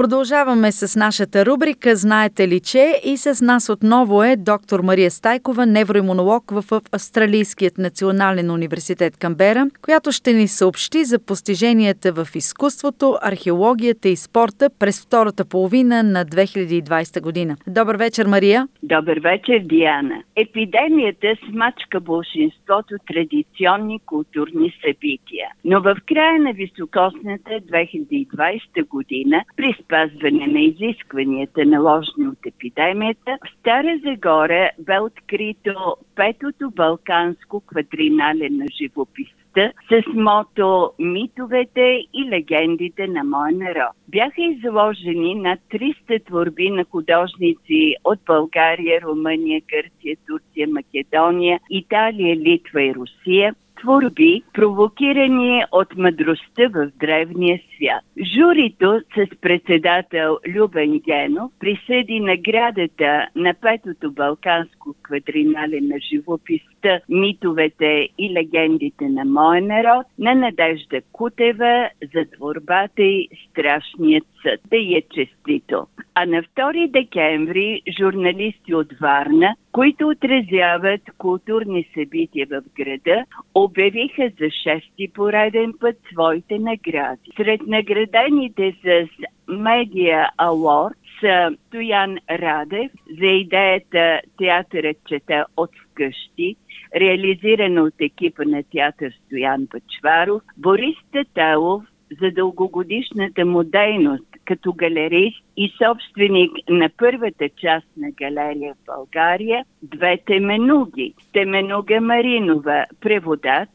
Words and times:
Продължаваме 0.00 0.72
с 0.72 0.98
нашата 0.98 1.46
рубрика 1.46 1.96
Знаете 1.96 2.48
ли 2.48 2.60
че? 2.60 2.92
И 3.04 3.16
с 3.16 3.44
нас 3.44 3.68
отново 3.68 4.22
е 4.24 4.36
доктор 4.36 4.80
Мария 4.80 5.10
Стайкова, 5.10 5.66
невроимунолог 5.66 6.50
в 6.50 6.80
Австралийският 6.92 7.78
национален 7.78 8.50
университет 8.50 9.16
Камбера, 9.16 9.66
която 9.84 10.12
ще 10.12 10.32
ни 10.32 10.48
съобщи 10.48 11.04
за 11.04 11.18
постиженията 11.18 12.12
в 12.12 12.28
изкуството, 12.34 13.16
археологията 13.22 14.08
и 14.08 14.16
спорта 14.16 14.70
през 14.78 15.06
втората 15.06 15.44
половина 15.44 16.02
на 16.02 16.24
2020 16.24 17.20
година. 17.20 17.56
Добър 17.66 17.96
вечер, 17.96 18.26
Мария! 18.26 18.68
Добър 18.82 19.20
вечер, 19.20 19.58
Диана! 19.58 20.22
Епидемията 20.36 21.26
смачка 21.50 22.00
большинството 22.00 22.94
традиционни 23.06 24.00
културни 24.06 24.72
събития, 24.84 25.48
но 25.64 25.80
в 25.80 25.96
края 26.06 26.38
на 26.38 26.52
високосната 26.52 27.50
2020 27.50 28.86
година 28.88 29.44
при 29.56 29.76
спазване 29.90 30.46
на 30.46 30.60
изискванията 30.60 31.64
наложени 31.66 32.28
от 32.28 32.46
епидемията, 32.46 33.38
в 33.44 33.58
Стара 33.58 33.98
Загора 34.04 34.70
бе 34.78 34.98
открито 35.00 35.96
петото 36.16 36.70
балканско 36.70 37.60
квадринале 37.60 38.48
на 38.50 38.66
живописта 38.78 39.72
с 39.88 40.02
мото 40.14 40.92
«Митовете 40.98 42.02
и 42.14 42.30
легендите 42.30 43.06
на 43.06 43.24
моя 43.24 43.56
народ». 43.56 43.92
Бяха 44.08 44.42
изложени 44.42 45.34
над 45.34 45.60
300 45.72 46.26
творби 46.26 46.70
на 46.70 46.84
художници 46.84 47.94
от 48.04 48.18
България, 48.26 49.00
Румъния, 49.00 49.60
Гърция, 49.60 50.16
Турция, 50.26 50.68
Македония, 50.68 51.60
Италия, 51.70 52.36
Литва 52.36 52.82
и 52.82 52.94
Русия– 52.94 53.54
творби, 53.80 54.42
провокирани 54.54 55.64
от 55.72 55.96
мъдростта 55.96 56.68
в 56.68 56.90
древния 57.00 57.60
свят. 57.76 58.04
Журито 58.34 59.00
с 59.16 59.40
председател 59.40 60.38
Любен 60.48 60.98
Генов 60.98 61.52
присъди 61.60 62.20
наградата 62.20 63.28
на 63.36 63.54
петото 63.60 64.12
балканско 64.12 64.94
квадринале 65.02 65.80
на 65.80 65.96
живописта, 66.10 67.00
митовете 67.08 68.08
и 68.18 68.34
легендите 68.34 69.08
на 69.08 69.24
моя 69.24 69.62
народ 69.62 70.06
на 70.18 70.34
Надежда 70.34 71.00
Кутева 71.12 71.88
за 72.14 72.24
творбата 72.36 73.02
и 73.02 73.28
Страшният 73.50 74.24
съд. 74.42 74.60
Да 74.70 74.76
е 74.76 75.02
честито. 75.14 75.86
А 76.14 76.26
на 76.26 76.42
2 76.42 76.90
декември 76.90 77.82
журналисти 77.98 78.74
от 78.74 78.92
Варна, 79.00 79.54
които 79.72 80.08
отразяват 80.08 81.00
културни 81.18 81.88
събития 81.94 82.46
в 82.50 82.62
града, 82.76 83.24
обявиха 83.54 84.30
за 84.40 84.50
шести 84.50 85.08
пореден 85.14 85.72
път 85.80 85.96
своите 86.12 86.58
награди. 86.58 87.30
Сред 87.36 87.60
наградените 87.66 88.76
с 88.82 89.08
Media 89.48 90.28
Award 90.38 90.94
са 91.20 91.56
Стоян 91.66 92.16
Радев 92.30 92.92
за 93.20 93.26
идеята 93.26 94.20
Театърът 94.38 94.96
чета 95.08 95.46
от 95.56 95.70
вкъщи, 95.84 96.56
реализирана 96.96 97.82
от 97.82 97.94
екипа 98.00 98.42
на 98.46 98.62
театър 98.62 99.12
Стоян 99.26 99.68
Бачваров, 99.72 100.42
Борис 100.56 100.96
Таталов 101.12 101.82
за 102.20 102.30
дългогодишната 102.30 103.44
му 103.44 103.64
дейност 103.64 104.29
като 104.50 104.72
галерист 104.72 105.44
и 105.56 105.72
собственик 105.82 106.52
на 106.68 106.90
първата 106.96 107.48
част 107.48 107.86
на 107.96 108.10
галерия 108.10 108.74
в 108.74 108.86
България, 108.86 109.64
две 109.82 110.18
теменуги. 110.26 111.14
Теменуга 111.32 112.00
Маринова, 112.00 112.86
преводач, 113.00 113.68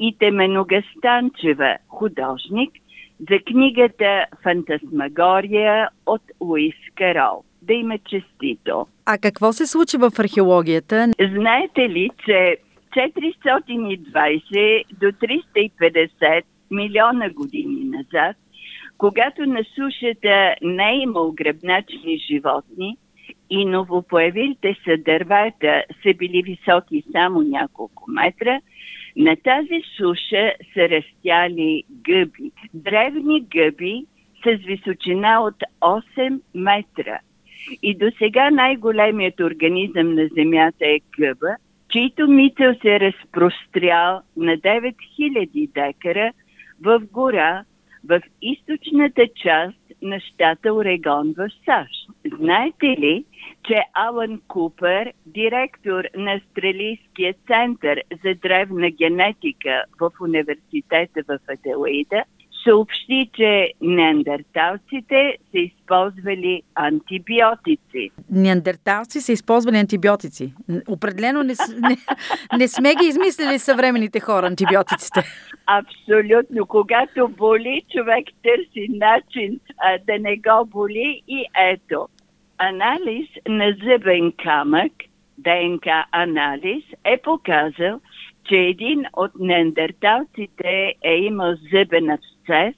и 0.00 0.16
Теменуга 0.18 0.82
Станчева, 0.98 1.76
художник, 1.88 2.70
за 3.30 3.38
книгата 3.46 4.26
Фантасмагория 4.42 5.88
от 6.06 6.22
Луис 6.40 6.74
Карол. 6.94 7.44
Да 7.62 7.72
има 7.72 7.98
честито. 7.98 8.86
А 9.06 9.18
какво 9.18 9.52
се 9.52 9.66
случи 9.66 9.96
в 9.96 10.10
археологията? 10.18 11.08
Знаете 11.34 11.80
ли, 11.88 12.10
че 12.26 12.56
420 12.96 14.84
до 15.00 15.06
350 15.06 16.42
милиона 16.70 17.30
години 17.30 17.84
назад, 17.84 18.36
когато 19.02 19.46
на 19.46 19.64
сушата 19.64 20.54
не 20.62 20.90
е 20.90 20.96
имал 20.96 21.32
гръбначни 21.32 22.18
животни 22.18 22.96
и 23.50 23.64
новопоявилите 23.64 24.76
се 24.84 24.96
дървата 24.96 25.84
са 26.02 26.14
били 26.14 26.42
високи 26.42 27.02
само 27.12 27.42
няколко 27.42 28.10
метра, 28.10 28.60
на 29.16 29.36
тази 29.36 29.82
суша 29.96 30.52
са 30.74 30.88
растяли 30.88 31.82
гъби. 31.90 32.50
Древни 32.74 33.40
гъби 33.40 34.04
с 34.44 34.64
височина 34.66 35.40
от 35.40 35.56
8 35.80 36.40
метра. 36.54 37.18
И 37.82 37.94
до 37.94 38.10
сега 38.18 38.50
най-големият 38.50 39.40
организъм 39.40 40.14
на 40.14 40.28
Земята 40.36 40.86
е 40.86 40.98
гъба, 41.18 41.56
чийто 41.88 42.28
мисъл 42.28 42.74
се 42.82 42.94
е 42.94 43.00
разпрострял 43.00 44.20
на 44.36 44.52
9000 44.52 45.68
декара 45.72 46.32
в 46.82 47.00
гора 47.12 47.64
в 48.08 48.20
източната 48.42 49.26
част 49.42 49.76
на 50.02 50.20
щата 50.20 50.74
Орегон 50.74 51.34
в 51.36 51.48
САЩ. 51.64 52.08
Знаете 52.38 52.86
ли, 52.86 53.24
че 53.64 53.82
Алън 53.94 54.40
Купер, 54.48 55.12
директор 55.26 56.04
на 56.16 56.32
Австралийския 56.32 57.34
център 57.46 58.02
за 58.24 58.34
древна 58.34 58.90
генетика 58.90 59.84
в 60.00 60.10
университета 60.20 61.20
в 61.28 61.38
Аделаида, 61.48 62.24
съобщи, 62.64 63.30
че 63.34 63.72
неандерталците 63.80 65.36
са 65.50 65.58
използвали 65.58 66.62
антибиотици. 66.74 68.10
Неандерталци 68.30 69.20
са 69.20 69.32
използвали 69.32 69.76
антибиотици. 69.76 70.54
Определено 70.88 71.42
не, 71.42 71.54
не, 71.88 71.96
не 72.58 72.68
сме 72.68 72.94
ги 72.94 73.06
измислили 73.06 73.58
съвременните 73.58 74.20
хора 74.20 74.46
антибиотиците. 74.46 75.20
Абсолютно. 75.66 76.66
Когато 76.66 77.28
боли, 77.28 77.82
човек 77.92 78.24
търси 78.42 78.86
начин 78.88 79.60
а, 79.78 79.98
да 80.06 80.18
не 80.18 80.36
го 80.36 80.66
боли 80.66 81.22
и 81.28 81.44
ето. 81.58 82.08
Анализ 82.58 83.28
на 83.48 83.76
зъбен 83.84 84.32
камък, 84.44 84.92
ДНК 85.38 86.04
анализ, 86.12 86.84
е 87.04 87.16
показал, 87.22 88.00
че 88.48 88.54
един 88.54 89.04
от 89.12 89.30
неандерталците 89.38 90.94
е 91.04 91.14
имал 91.14 91.54
зъбен 91.72 92.10
абсцес 92.42 92.74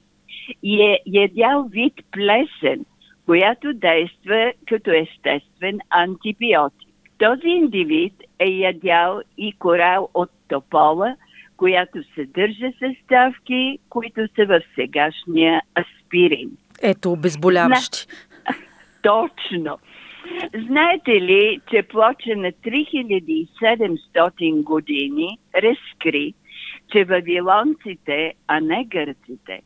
и 0.63 0.81
е 0.81 0.99
ядял 1.05 1.67
вид 1.71 1.93
плесен, 2.11 2.85
която 3.25 3.73
действа 3.73 4.53
като 4.67 4.91
естествен 4.91 5.79
антибиотик. 5.89 6.89
Този 7.17 7.47
индивид 7.47 8.13
е 8.39 8.49
ядял 8.49 9.21
и 9.37 9.53
корал 9.59 10.09
от 10.13 10.29
топола, 10.47 11.15
която 11.57 11.99
съдържа 12.15 12.71
съставки, 12.79 13.79
които 13.89 14.27
са 14.35 14.45
в 14.45 14.61
сегашния 14.75 15.61
аспирин. 15.79 16.51
Ето, 16.83 17.11
обезболяващи. 17.11 18.07
Точно. 19.01 19.77
Знаете 20.67 21.11
ли, 21.11 21.59
че 21.69 21.83
плоча 21.83 22.35
на 22.35 22.51
3700 22.51 24.63
години 24.63 25.37
разкри, 25.55 26.33
че 26.91 27.03
вавилонците, 27.03 28.33
а 28.47 28.59
не 28.59 28.85
гърците, 28.85 29.61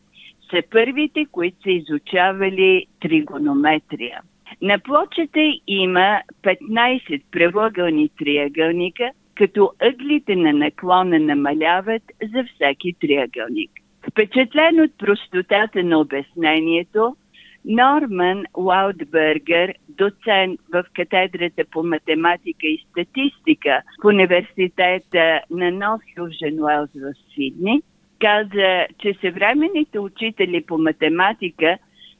са 0.49 0.61
първите, 0.71 1.25
които 1.31 1.61
са 1.63 1.71
изучавали 1.71 2.85
тригонометрия. 3.01 4.21
На 4.61 4.79
плочата 4.79 5.53
има 5.67 6.21
15 6.43 7.21
превъгълни 7.31 8.09
триъгълника, 8.09 9.11
като 9.35 9.71
ъглите 9.81 10.35
на 10.35 10.53
наклона 10.53 11.19
намаляват 11.19 12.03
за 12.33 12.43
всеки 12.55 12.93
триъгълник. 13.01 13.71
Впечатлен 14.11 14.81
от 14.81 14.97
простотата 14.97 15.83
на 15.83 15.99
обяснението, 15.99 17.15
Норман 17.65 18.43
Лаудбергер, 18.57 19.73
доцент 19.89 20.59
в 20.73 20.83
катедрата 20.95 21.63
по 21.71 21.83
математика 21.83 22.67
и 22.67 22.85
статистика 22.91 23.81
в 24.01 24.05
университета 24.05 25.41
на 25.49 25.71
Нов 25.71 26.01
Южен 26.17 26.63
Уелс 26.63 26.89
в 26.95 27.13
Сидни, 27.35 27.81
каза, 28.19 28.85
че 28.99 29.13
съвременните 29.21 29.99
учители 29.99 30.63
по 30.67 30.77
математика 30.77 31.77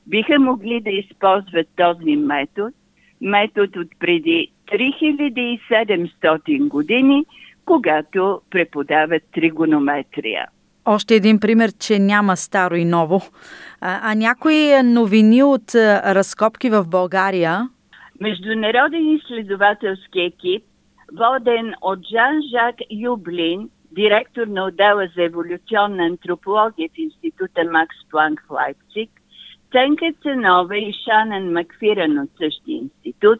биха 0.07 0.39
могли 0.39 0.81
да 0.81 0.89
използват 0.89 1.67
този 1.75 2.15
метод, 2.15 2.71
метод 3.21 3.79
от 3.79 3.87
преди 3.99 4.51
3700 4.71 6.67
години, 6.67 7.25
когато 7.65 8.41
преподават 8.49 9.23
тригонометрия. 9.33 10.47
Още 10.85 11.15
един 11.15 11.39
пример, 11.39 11.71
че 11.79 11.99
няма 11.99 12.37
старо 12.37 12.75
и 12.75 12.85
ново. 12.85 13.21
А, 13.81 14.11
а 14.11 14.15
някои 14.15 14.83
новини 14.83 15.43
от 15.43 15.75
разкопки 15.75 16.69
в 16.69 16.85
България? 16.87 17.69
Международен 18.21 19.15
изследователски 19.15 20.19
екип 20.19 20.63
воден 21.17 21.73
от 21.81 21.99
Жан-Жак 22.11 22.75
Юблин, 22.91 23.69
директор 23.91 24.47
на 24.47 24.65
отдела 24.65 25.07
за 25.15 25.23
еволюционна 25.23 26.05
антропология 26.05 26.89
в 26.89 26.97
Института 26.97 27.63
Макс 27.71 27.95
Планк 28.11 28.43
в 28.47 28.51
Лайпциг, 28.51 29.09
Ценка 29.71 30.05
Ценова 30.23 30.77
и 30.77 30.93
Шанен 31.05 31.53
Макфиран 31.53 32.19
от 32.19 32.29
същия 32.37 32.77
институт, 32.77 33.39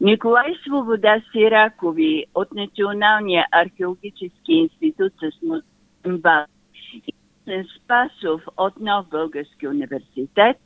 Николай 0.00 0.54
Свобода 0.64 1.22
Сиракови 1.32 2.24
от 2.34 2.54
Националния 2.54 3.46
археологически 3.52 4.52
институт 4.52 5.12
с 5.22 5.30
Мбал 6.08 6.44
Спасов 7.76 8.42
от 8.56 8.80
Нов 8.80 9.08
Български 9.08 9.68
университет 9.68 10.56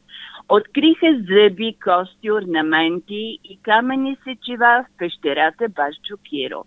откриха 0.48 1.20
зъби, 1.28 1.76
кости, 1.84 2.30
орнаменти 2.30 3.38
и 3.44 3.58
камени 3.62 4.16
сечива 4.24 4.84
в 4.84 4.98
пещерата 4.98 5.68
Башчо 5.68 6.16
Киро. 6.28 6.64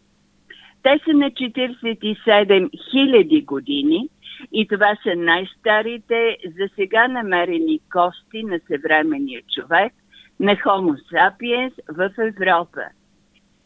Те 0.84 1.00
са 1.06 1.14
на 1.14 1.32
47 1.32 2.70
000 2.94 3.46
години 3.46 4.10
и 4.52 4.68
това 4.68 4.98
са 5.04 5.16
най-старите 5.16 6.38
за 6.58 6.70
сега 6.76 7.08
намерени 7.08 7.80
кости 7.94 8.44
на 8.44 8.60
съвременния 8.68 9.42
човек 9.56 9.94
на 10.40 10.56
Homo 10.56 10.96
sapiens 11.12 11.74
в 11.90 12.12
Европа. 12.18 12.82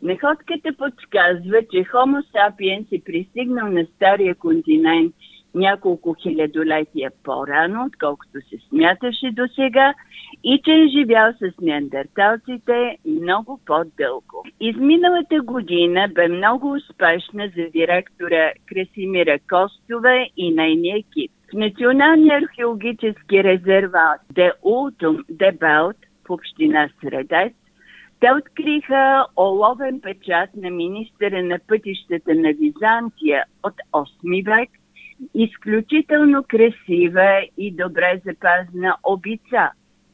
Находката 0.01 0.73
подсказва, 0.77 1.61
че 1.71 1.77
Homo 1.77 2.23
sapiens 2.33 2.87
е 2.91 3.03
пристигнал 3.03 3.69
на 3.69 3.85
стария 3.85 4.35
континент 4.35 5.15
няколко 5.55 6.15
хилядолетия 6.21 7.11
по-рано, 7.23 7.85
отколкото 7.85 8.41
се 8.49 8.57
смяташе 8.69 9.31
до 9.31 9.47
сега, 9.55 9.93
и 10.43 10.61
че 10.65 10.71
е 10.71 10.87
живял 10.87 11.33
с 11.33 11.61
неандерталците 11.61 12.97
много 13.05 13.59
по-дълго. 13.65 14.45
Изминалата 14.59 15.41
година 15.43 16.07
бе 16.15 16.27
много 16.27 16.71
успешна 16.71 17.51
за 17.57 17.69
директора 17.69 18.51
Красимира 18.65 19.39
Костова 19.49 20.27
и 20.37 20.51
нейния 20.51 20.97
екип. 20.97 21.31
В 21.51 21.53
Националния 21.53 22.37
археологически 22.37 23.43
резерват 23.43 24.21
Де 24.31 24.51
Ултум 24.63 25.17
Де 25.29 25.51
Белт 25.51 25.97
в 26.27 26.29
община 26.29 26.89
Средец 27.01 27.53
те 28.19 28.31
откриха 28.31 29.25
оловен 29.37 30.01
печат 30.01 30.49
на 30.55 30.69
министъра 30.69 31.43
на 31.43 31.59
пътищата 31.67 32.35
на 32.35 32.53
Византия 32.53 33.43
от 33.63 33.73
8 33.93 34.45
век– 34.45 34.69
изключително 35.33 36.43
красива 36.43 37.47
и 37.57 37.71
добре 37.71 38.21
запазна 38.25 38.97
обица, 39.03 39.69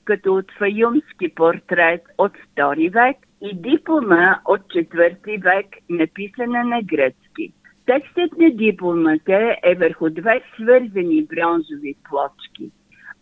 като 0.06 0.36
от 0.36 0.52
фаюмски 0.58 1.30
портрет 1.36 2.02
от 2.18 2.32
II 2.58 2.94
век 2.94 3.18
и 3.42 3.62
диплома 3.62 4.40
от 4.46 4.62
IV 4.62 5.44
век, 5.44 5.66
написана 5.90 6.64
на 6.64 6.82
гръцки. 6.82 7.54
Текстът 7.86 8.38
на 8.38 8.52
дипломата 8.52 9.56
е 9.64 9.76
върху 9.76 10.10
две 10.10 10.42
свързани 10.56 11.26
бронзови 11.26 11.96
плочки. 12.10 12.72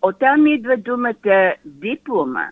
Оттам 0.02 0.48
идва 0.48 0.78
думата 0.78 1.54
диплома. 1.66 2.48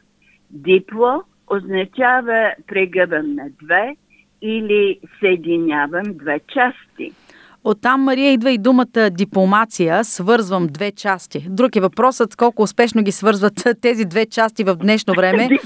Дипло 0.50 1.24
означава 1.48 2.54
прегъвам 2.68 3.36
на 3.36 3.50
две 3.64 3.96
или 4.42 5.00
съединявам 5.20 6.04
две 6.06 6.40
части– 6.40 7.14
Оттам, 7.68 8.02
Мария, 8.02 8.32
идва 8.32 8.52
и 8.52 8.58
думата 8.58 9.10
дипломация. 9.12 10.04
Свързвам 10.04 10.68
две 10.68 10.92
части. 10.92 11.46
Друг 11.50 11.76
е 11.76 11.82
въпросът 11.82 12.36
колко 12.36 12.64
успешно 12.64 13.04
ги 13.04 13.12
свързват 13.12 13.54
тези 13.82 14.06
две 14.06 14.26
части 14.26 14.64
в 14.64 14.76
днешно 14.76 15.14
време. 15.14 15.50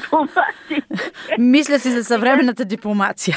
Мисля 1.40 1.80
си 1.80 1.90
за 1.90 2.04
съвременната 2.04 2.66
дипломация. 2.66 3.36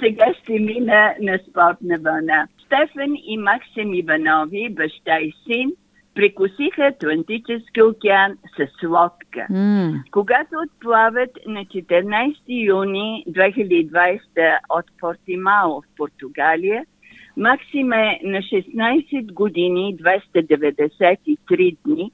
Сега 0.00 0.24
ще 0.42 0.52
мина 0.52 1.14
на 1.20 1.38
спортна 1.50 1.96
вълна. 2.04 2.46
Стефан 2.64 3.14
и 3.26 3.38
Максим 3.38 3.94
Иванови, 3.94 4.68
баща 4.70 5.18
и 5.20 5.32
син, 5.46 5.70
прекусиха 6.14 6.86
Атлантически 6.86 7.82
океан 7.82 8.38
с 8.56 8.86
лодка. 8.88 9.46
Mm. 9.50 10.10
Когато 10.10 10.50
отплават 10.66 11.30
на 11.46 11.64
14 11.64 12.34
юни 12.48 13.24
2020 13.28 14.58
от 14.68 14.84
Портимао 15.00 15.70
в 15.70 15.82
Португалия, 15.96 16.84
Максим 17.36 17.92
е 17.92 18.20
на 18.24 18.38
16 18.38 19.32
години 19.32 19.96
293 19.96 21.76
дни 21.86 22.12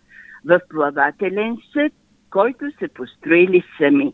в 0.45 0.61
плавателен 0.71 1.57
съд, 1.73 1.93
който 2.31 2.65
са 2.79 2.89
построили 2.95 3.63
сами. 3.79 4.13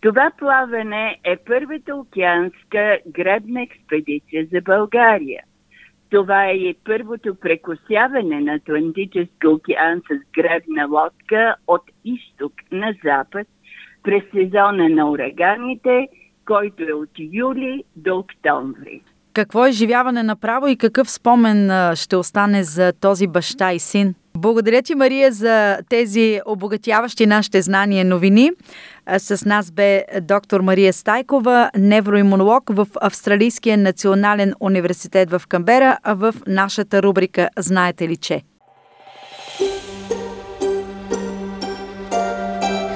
Това 0.00 0.30
плаване 0.38 1.20
е 1.24 1.36
първата 1.36 1.96
океанска 1.96 2.98
гребна 3.06 3.62
експедиция 3.62 4.46
за 4.52 4.60
България. 4.60 5.42
Това 6.10 6.46
е 6.46 6.52
и 6.52 6.76
първото 6.84 7.34
прекусяване 7.34 8.40
на 8.40 8.54
Атлантическа 8.54 9.50
океан 9.50 10.02
с 10.10 10.32
гребна 10.34 10.86
лодка 10.86 11.56
от 11.66 11.82
изток 12.04 12.52
на 12.72 12.94
запад 13.04 13.46
през 14.02 14.22
сезона 14.34 14.88
на 14.88 15.10
ураганите, 15.10 16.08
който 16.46 16.82
е 16.82 16.92
от 16.92 17.10
юли 17.18 17.84
до 17.96 18.18
октомври. 18.18 19.02
Какво 19.32 19.66
е 19.66 19.72
живяване 19.72 20.22
направо 20.22 20.66
и 20.66 20.76
какъв 20.76 21.10
спомен 21.10 21.70
ще 21.94 22.16
остане 22.16 22.62
за 22.62 22.92
този 22.92 23.26
баща 23.26 23.72
и 23.72 23.78
син? 23.78 24.14
Благодаря 24.46 24.82
ти, 24.82 24.94
Мария, 24.94 25.32
за 25.32 25.78
тези 25.88 26.40
обогатяващи 26.46 27.26
нашите 27.26 27.62
знания 27.62 28.04
новини. 28.04 28.50
С 29.18 29.44
нас 29.44 29.70
бе 29.70 30.04
доктор 30.20 30.60
Мария 30.60 30.92
Стайкова, 30.92 31.70
невроимунолог 31.76 32.64
в 32.68 32.86
Австралийския 33.00 33.78
национален 33.78 34.54
университет 34.60 35.30
в 35.30 35.42
Камбера, 35.48 35.98
а 36.02 36.14
в 36.14 36.34
нашата 36.46 37.02
рубрика 37.02 37.48
Знаете 37.58 38.08
ли 38.08 38.16
че? 38.16 38.42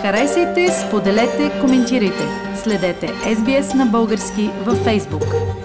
Харесайте, 0.02 0.68
споделете, 0.68 1.50
коментирайте. 1.60 2.24
Следете 2.62 3.06
SBS 3.06 3.74
на 3.74 3.86
български 3.86 4.50
във 4.64 4.84
Facebook. 4.84 5.59